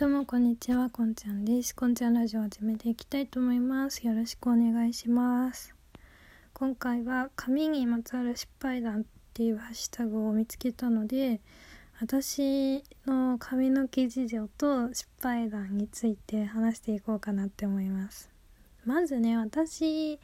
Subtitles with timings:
[0.00, 1.76] どうもこんにちは、こんちゃんです。
[1.76, 4.06] こんちゃんラジオを始めていきたいと思います。
[4.06, 5.74] よろしくお願いします。
[6.54, 11.42] 今回は髪にまつわる失敗談っていうハッシュタグを見つけたので、
[12.00, 18.30] 私の髪の毛事情と失敗談について話していこうかなって思います。
[18.86, 20.18] まずね、私、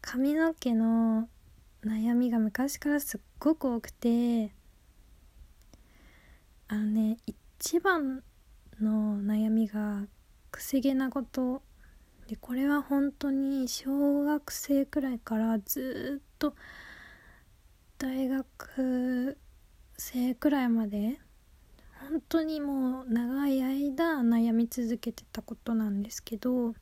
[0.00, 1.28] 髪の毛の
[1.84, 4.52] 悩みが昔からすっごく多くて、
[6.68, 8.22] あのね、一番
[8.80, 10.06] の悩みが
[10.50, 11.62] くせ毛なこと
[12.28, 16.54] でこれは本当に小学生くらいからずっと
[17.98, 19.36] 大学
[19.96, 21.18] 生くらいまで
[22.08, 26.74] 本当にもう長い間悩み続けてたことなんですけど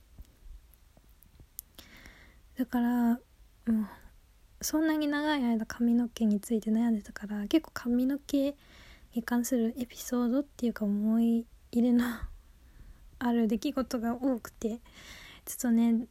[2.58, 3.18] だからも
[3.66, 3.86] う
[4.60, 8.54] そんなに長い間髪の毛について悩んでたから結構髪の毛
[9.14, 12.04] に関するエピソードっていうか思い入れの
[13.18, 14.80] ある出来事が多くて
[15.44, 16.06] ちょっとね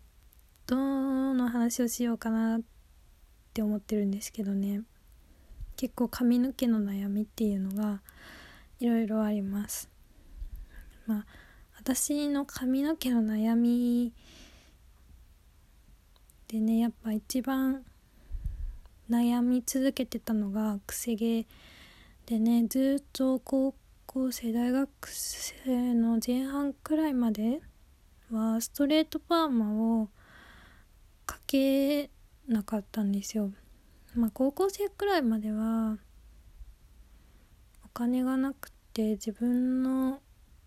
[0.66, 2.62] どの話をしようかなっ
[3.54, 4.82] て思ってるんですけどね。
[5.78, 8.02] 結構髪の毛の悩みっていうのが
[8.80, 9.90] いろいろあります。
[11.06, 11.26] まあ
[11.80, 14.12] 私の髪の毛の悩み
[16.48, 17.84] でねやっぱ一番
[19.10, 21.46] 悩み続けてたのがくせ毛
[22.26, 23.74] でねずっと高
[24.08, 27.60] 校生大学生の前半くらいまで
[28.32, 30.08] はストレートパーマを
[31.26, 32.10] かけ
[32.48, 33.52] なかったんですよ。
[34.16, 35.98] まあ高校生くらいまでは
[37.86, 40.22] お金がなくて自分の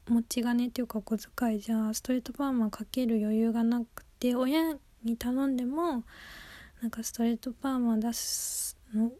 [0.06, 6.04] 持ち金っていうかお小遣いじゃストレートパーマかける余裕がなくて親に頼んでも
[6.82, 9.10] なんかストレートパーマ出すの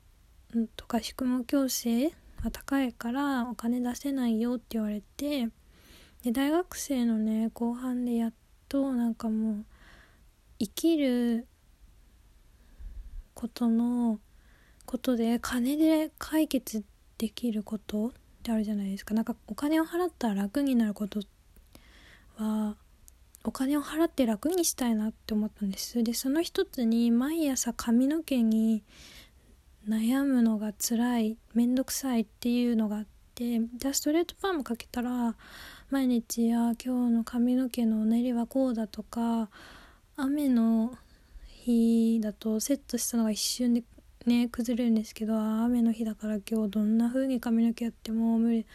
[0.76, 5.48] とか宿毛矯正が高いからお金出せないよって言われて
[6.22, 8.32] で大学生のね後半でやっ
[8.68, 9.64] となんかもう
[10.58, 11.46] 生きる
[13.34, 14.20] ことの
[14.84, 16.84] ことで金で解決
[17.16, 18.10] できることっ
[18.42, 19.14] てあるじゃないですか。
[19.14, 21.20] なんかお金を払ったら楽になること
[22.36, 22.76] は
[23.44, 26.02] お金を払って楽にしたいなって思ったんです。
[26.02, 28.82] でその一つに毎朝髪の毛に
[29.88, 35.34] 悩むのが辛い面倒くさいっていうのがあってでストレートパーマかけたら
[35.90, 39.48] 毎日や今日の髪の毛のうねりはこうだとか
[40.16, 40.92] 雨の
[41.46, 43.82] 日だとセットしたのが一瞬で
[44.26, 48.66] ね崩れるんですけど雨の日だから今日どんな風に髪の毛やっても無理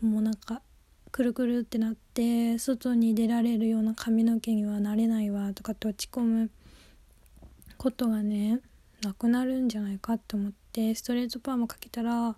[0.00, 0.62] もうなんか
[1.10, 6.50] くるくるってなって外に出られるような髪の毛にはなれないわとかって落ち込む
[7.76, 8.60] ことがね
[9.04, 12.36] なくなるんじゃないかって思ってストレートパーマかけたら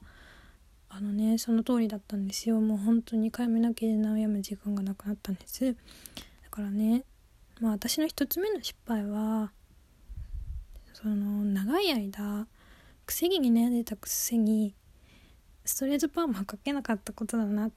[0.88, 2.60] あのねその通りだったんですよ。
[2.60, 5.74] もう本当に髪の毛で悩む時間がなくなったんです。
[5.74, 5.76] だ
[6.50, 7.04] からね
[7.60, 9.52] まあ私の一つ目の失敗は
[10.92, 12.46] その長い間
[13.04, 14.74] くせ毛に悩んでたくせに
[15.64, 17.70] ストレートパーマかけなかったことだなっ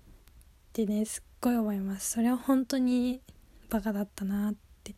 [0.74, 2.12] てねすっごい思います。
[2.12, 3.22] それは本当に
[3.70, 4.96] バカだったなって。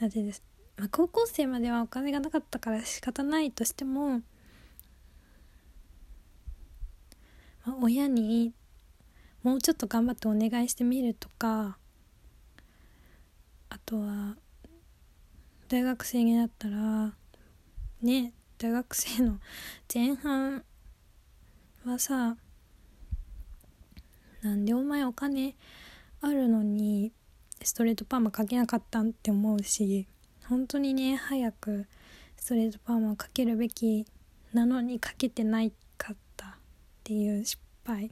[0.00, 0.42] だってです
[0.76, 4.20] まあ、高校生まではお金がなかったから仕方ないとしても、
[7.64, 8.52] まあ、親に
[9.42, 11.78] もうちょっと頑張ってお願いしてみるとか
[13.68, 14.36] あとは
[15.68, 17.12] 大学生になったら
[18.02, 19.38] ね大学生の
[19.92, 20.64] 前半
[21.84, 22.36] はさ
[24.42, 25.54] なんでお前お金
[26.20, 27.12] あるのに
[27.62, 30.06] ストレートパーマかけなかったんって思うし
[30.48, 31.86] 本当にね早く
[32.36, 34.06] ストレートパーマをかけるべき
[34.52, 36.50] なのにかけてないかったっ
[37.02, 38.10] ていう失敗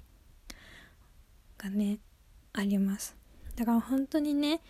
[1.58, 1.98] がね
[2.52, 3.16] あります。
[3.56, 4.60] だから本当にね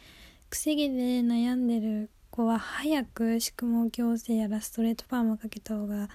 [0.51, 6.09] くせ毛で悩んでる子は早く宿毛矯正やらストレートパーマかけた方が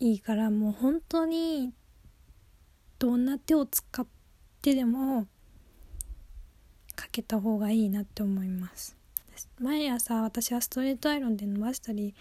[0.00, 1.72] いいからもう本当に
[2.98, 4.06] どんな手を使っ
[4.60, 5.26] てでも
[6.94, 8.97] かけた方がいいなって思います。
[9.60, 12.14] 毎朝私はストレートアイロンで伸ばしたり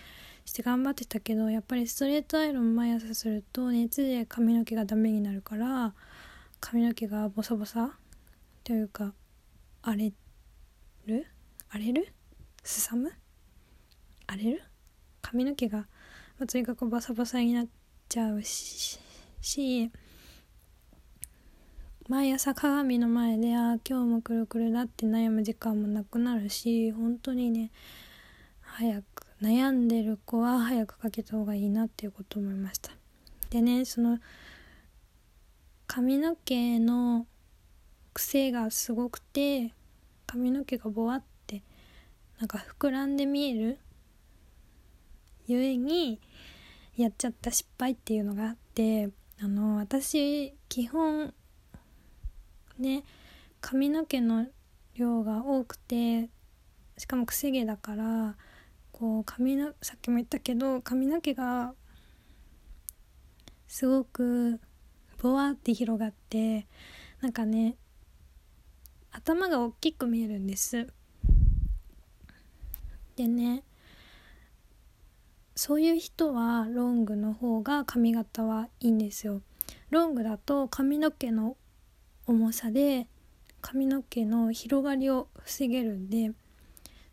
[0.46, 5.94] して頑張ってたけどやっぱりストレートアイロン毎朝すると熱で髪の毛がダメになるから
[6.60, 7.98] 髪の毛がボサボサ
[8.64, 9.14] というか
[9.82, 10.12] 荒れ
[11.06, 11.26] る？
[11.70, 12.14] 荒れる？
[12.64, 13.12] すさむ？
[14.26, 14.64] 荒れる？
[15.22, 15.86] 髪の毛が、ま
[16.44, 17.68] あ、とにかくボサボサになっ
[18.10, 19.00] ちゃうし
[22.08, 27.70] 毎朝鏡の前でああ今日もくるくるだって悩む時間もなくなるし本当にね
[28.62, 32.92] 早く悩んでる子は早くかけた方がいいなっていうこと思いました。
[33.50, 34.20] でねその
[35.86, 37.28] 髪の毛の
[38.14, 39.74] 癖がすごくて
[40.26, 41.62] 髪の毛がボワって
[42.40, 43.80] なんか膨らんで見える
[45.46, 46.22] ゆえに
[46.96, 49.10] やっちゃった失敗っていうのがあって
[49.42, 51.34] あの私基本
[52.80, 53.04] ね
[53.62, 54.48] 髪の毛の
[54.96, 56.30] 量が多くて
[56.98, 58.36] しかもくせ毛だから
[58.92, 61.74] こう髪のさっきも言ったけど髪の毛が
[63.68, 64.60] すごく
[65.22, 66.68] ボワって広がって
[67.22, 67.76] なんかね
[69.12, 70.88] 頭が大きく見えるんです。
[73.16, 73.64] でね
[75.56, 79.42] そういう人はロングの方が髪型はいいんですよ。
[79.90, 81.58] ロングだと髪の毛の
[82.28, 83.08] 重さで
[83.62, 86.32] 髪の毛の広がりを防げるんで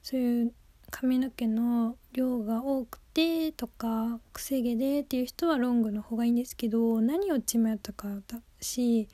[0.03, 0.53] そういう
[0.91, 9.09] 髪の毛の量が多くてとかくせ毛でっていう人はロングの方がいいんですけど何をちまやったかだし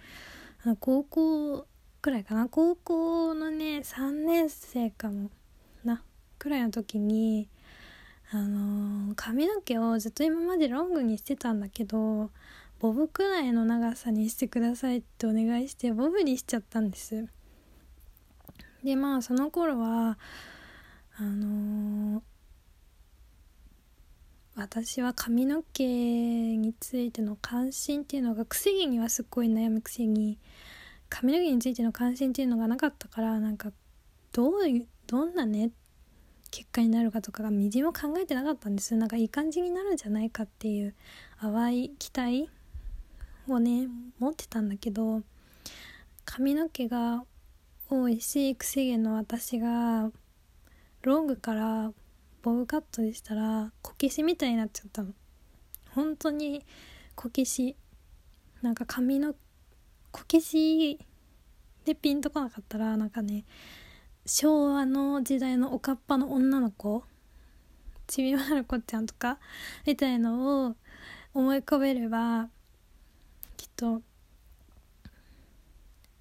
[0.80, 1.66] 高校
[2.02, 2.48] くらいかな？
[2.48, 5.30] 高校のね3年生かも
[5.84, 6.02] な
[6.38, 7.48] くらいの時に
[8.32, 12.30] あのー、髪の毛をずっと今までロングにしてたんだけど
[12.80, 17.28] ボブくらいの長さにしてくださいってお願いしてボブにしちゃったんです。
[18.82, 20.18] でまあその頃は
[21.16, 22.22] あのー、
[24.56, 30.38] 私は髪の毛についての関心っていうのがくせ毛にはすっごい悩むくせに
[31.10, 33.72] 髪の毛についての関心っていうのがなかったからなんか
[34.32, 35.70] どういうどんなね
[36.50, 38.96] 結果になるかとかがみじも考えてなかったんです。
[38.96, 40.94] なんかいい感じになるんじゃないかっていう
[41.42, 42.48] 淡い期待
[43.54, 43.88] をね
[44.18, 45.22] 持ってたんだけど
[46.24, 47.24] 髪の毛が
[47.88, 50.10] 多いしくせ毛の私が
[51.02, 51.92] ロングから
[52.42, 55.12] ボブカットでしたらこけしみたいになっちゃったの。
[55.94, 56.64] 本当に
[57.14, 57.76] こけし。
[58.62, 59.34] なんか髪の
[60.12, 60.98] こけし
[61.84, 63.44] でピンとこなかったらなんかね
[64.26, 67.02] 昭和の時代のおかっぱの女の子
[68.06, 69.38] ちびまる子ちゃんとか
[69.86, 70.76] みたいのを
[71.32, 72.48] 思い浮かべれば
[73.60, 74.00] きっと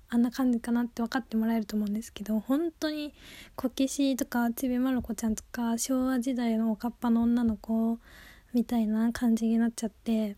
[0.09, 3.13] あんな感じかなって分かってもらえると思うんですけど本当に
[3.55, 7.97] こけしとかちびまる子ちゃんとか昭和時代のおかっぱの女の子
[8.53, 10.35] みたいな感じになっちゃって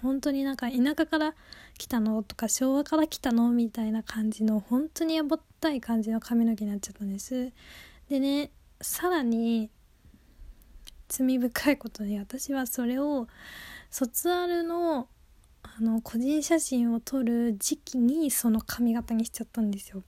[0.00, 1.34] 本当になんか田舎から
[1.76, 7.52] 来たのとか昭和から来たのみたいな感じの本当にやぼったい感じの髪の毛になっちゃったんです。
[8.08, 9.68] でねさらに
[11.08, 13.26] 罪深いことに私はそれを
[13.90, 15.08] 卒アルの
[15.62, 20.02] あの個人写真を撮る時期にその髪型にしちゃったんですよ。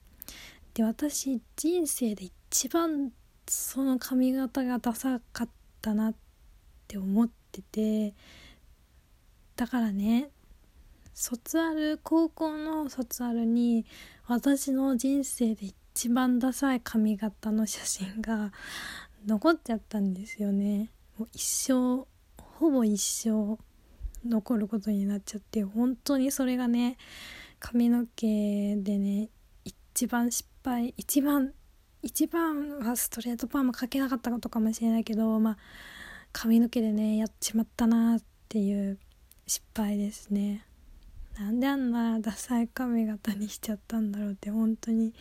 [0.74, 3.12] で私人生で一番
[3.46, 5.48] その髪型がダサかっ
[5.80, 6.14] たなっ
[6.88, 8.14] て思ってて
[9.56, 10.30] だからね
[11.14, 13.84] 卒アル高校の卒アルに
[14.26, 18.52] 私の人生で一番ダサい髪型の写真が
[19.26, 20.90] 残っちゃったんですよね。
[21.18, 22.06] もう一生
[22.38, 23.58] ほぼ一生。
[24.26, 26.96] 残ることになっちゃって本当にそれがね
[27.58, 29.28] 髪の毛でね
[29.64, 31.52] 一番失敗一番
[32.02, 35.58] 一番はストレートパーマかけなかったことかもしれないけどまあ
[36.32, 38.98] 髪の毛でねやっちまったなっていう
[39.46, 40.64] 失敗ですね。
[41.38, 45.14] なんであんなダサい髪型にしちゃったんだろうって本当に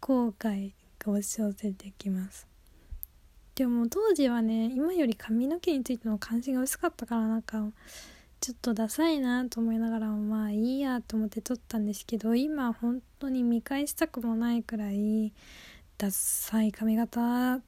[0.00, 2.53] 後悔が押し寄せてきます。
[3.54, 7.64] でも当時はね今より髪の毛についての関心が薄かったからなんか
[8.40, 15.32] ちょっとダサいなと思いながらまあいいやと思って撮ったんですけど今本当に見返したくもないくらい
[15.96, 17.62] ダサい髪型っ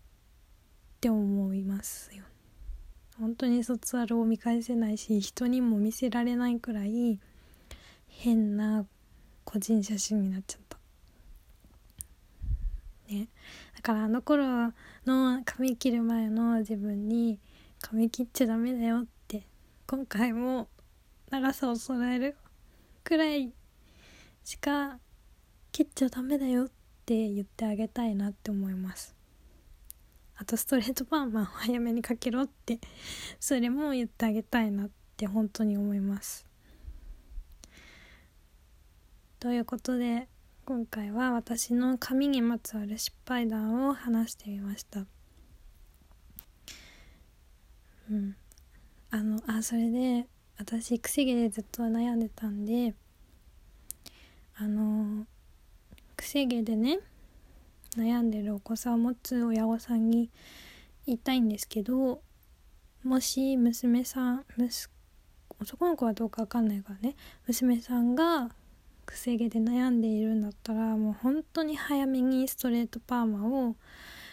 [1.01, 2.25] て思いますよ。
[3.19, 7.19] 本当に卒アルを見返せないし人にも見せられないくらい
[8.09, 8.85] 変な
[9.45, 10.66] 個人写真になっちゃった
[13.09, 13.29] ね。
[13.75, 14.73] だからあの頃
[15.07, 17.41] の髪切る前の自分に
[17.81, 19.47] 髪切っちゃダメだよって
[19.87, 20.69] 今回も
[21.31, 22.37] 長さを揃える
[23.05, 23.53] くらい
[24.45, 24.99] しか
[25.73, 26.69] 切っちゃダメだよっ
[27.05, 29.15] て言ってあげたいなって思います。
[30.39, 32.79] あとストレートパーマを早めにかけろって
[33.41, 36.47] それも言ってあげたいなって本当に思います。
[39.41, 40.29] ということで
[40.67, 45.07] 今回は私の髪にまつわる失敗談を話してみました。
[48.11, 48.35] うん。
[49.13, 50.27] あのあそれで
[50.59, 52.95] 私くせ毛でずっと悩んでたんで
[54.57, 55.25] あの
[56.17, 56.99] くせ毛でね
[57.97, 60.31] 悩んでるお子さんを持つ親御さんに
[61.07, 62.21] 言いたいんですけど
[63.05, 64.89] もし娘さん息
[65.61, 67.15] 男の子はどうか分かんないからね
[67.47, 68.51] 娘さんが
[69.07, 73.77] くせ毛で悩んでいるんだったらもう本当に早めにストレートパーマを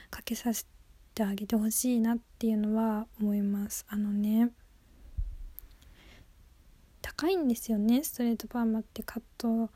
[0.10, 0.66] かけさせ
[1.16, 3.86] てあげてほしいなっていうのは思います。
[3.88, 4.52] あのね。
[7.02, 9.70] 高いんですよねストレートパーマってカット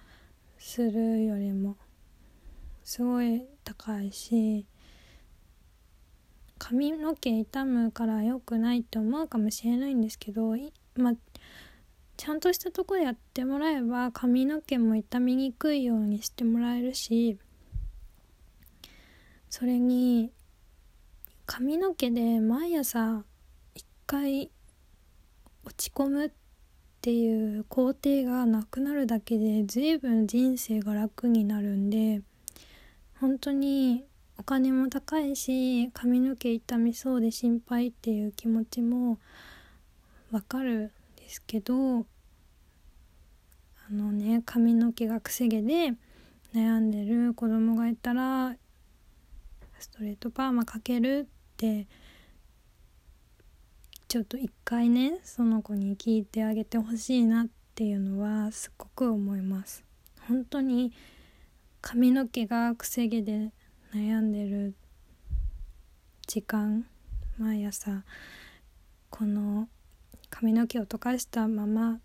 [0.57, 1.77] するよりも。
[2.83, 4.65] すごい高いし
[6.57, 10.55] 髪の毛傷むから良くないって思うかもしれないんですけど
[10.95, 11.13] まあ
[12.17, 17.37] ちゃんとしたとこでやってもらえば髪の毛も傷みにくいようにしてもらえるし
[19.49, 20.31] それに
[21.45, 23.23] 髪の毛で毎朝
[23.75, 24.49] 一回
[25.63, 26.31] 落ち込むっ
[27.01, 32.21] ていう工程がなくなるだけで随分人生が楽になるんで
[33.19, 34.03] 本当に
[34.37, 39.19] お金も高いし髪の毛傷みそうで心配っていう気持ちも
[40.31, 40.91] わかる
[41.27, 42.05] ですけどあ
[43.91, 45.91] のね髪の毛がくせ毛で
[46.55, 48.55] 悩んでる子供がいたら
[49.77, 51.85] ストレートパーマかけるって
[54.07, 59.83] ちょっと一回ねその子に聞いてあげてほしいなっていうのはすっごく思います。
[60.29, 60.93] 本当に
[61.81, 63.51] 髪の毛がくせ毛で
[63.93, 64.75] 悩んでる
[66.25, 66.85] 時間
[67.37, 68.05] 毎朝
[69.09, 69.67] この
[70.29, 71.99] 髪の毛を溶かしたまま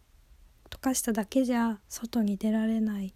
[0.71, 3.15] 溶かしただけじゃ外に出られない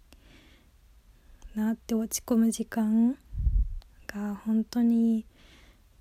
[1.55, 3.17] なって落ち込む時間
[4.05, 5.25] が本当に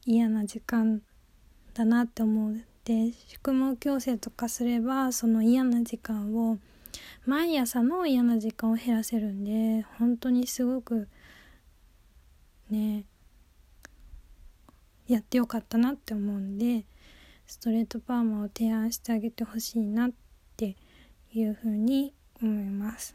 [0.05, 1.01] 嫌な時間
[1.73, 2.63] だなって思う。
[2.85, 6.59] で宿毛矯正とかすればその嫌な時間を
[7.25, 11.09] 毎朝の嫌な時間を減らせるんで本当にすごく
[12.71, 13.05] ね
[15.09, 16.85] やってよかったなって思うんで
[17.47, 20.11] ストレートパーマを提案してあげてほしいなっ
[20.57, 20.77] て
[21.33, 23.15] いうふうに思います。